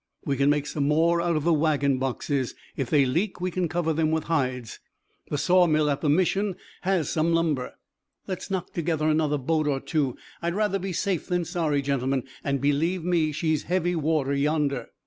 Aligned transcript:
We 0.25 0.35
can 0.35 0.49
make 0.49 0.65
some 0.65 0.87
more 0.87 1.21
out 1.21 1.35
of 1.35 1.43
the 1.43 1.53
wagon 1.53 1.99
boxes. 1.99 2.55
If 2.75 2.89
they 2.89 3.05
leak 3.05 3.39
we 3.39 3.51
can 3.51 3.69
cover 3.69 3.93
them 3.93 4.09
with 4.09 4.23
hides. 4.23 4.79
The 5.29 5.37
sawmill 5.37 5.91
at 5.91 6.01
the 6.01 6.09
mission 6.09 6.55
has 6.81 7.07
some 7.07 7.33
lumber. 7.35 7.75
Let's 8.25 8.49
knock 8.49 8.73
together 8.73 9.07
another 9.07 9.37
boat 9.37 9.67
or 9.67 9.79
two. 9.79 10.17
I'd 10.41 10.55
rather 10.55 10.79
be 10.79 10.91
safe 10.91 11.27
than 11.27 11.45
sorry, 11.45 11.83
gentlemen; 11.83 12.23
and 12.43 12.59
believe 12.59 13.03
me, 13.03 13.31
she's 13.31 13.61
heavy 13.65 13.95
water 13.95 14.33
yonder." 14.33 14.87